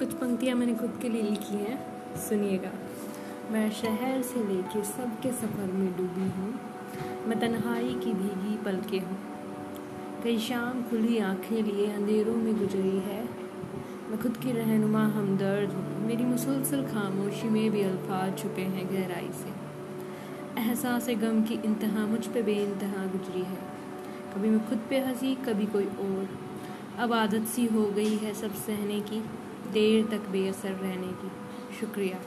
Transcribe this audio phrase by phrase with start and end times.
[0.00, 1.78] कुछ पंक्तियाँ मैंने खुद के लिए लिखी हैं।
[2.16, 2.70] सुनिएगा।
[3.50, 6.60] मैं शहर से लेके सबके सफ़र में डूबी हूँ।
[7.26, 9.18] मैं तन्हाई की भीगी पलके हूँ।
[10.24, 13.24] कई शाम खुली आँखें लिए अंधेरों में गुजरी है।
[14.08, 19.30] मैं खुद की रहनुमा हमदर्द हूँ। मेरी मुसलसल खामोशी में भी अल्फाज छुपे हैं गहराई
[19.32, 19.52] से।
[20.60, 23.58] एहसास गम की इंतहा मुझ पे बेइंतहा गुजरी है।
[24.34, 26.28] कभी मैं खुद पे हँसी, कभी कोई और।
[26.98, 29.24] अब आदत सी हो गई है सब सहने की।
[29.68, 31.30] देर तक बेअसर रहने की।
[31.80, 32.20] शुक्रिया।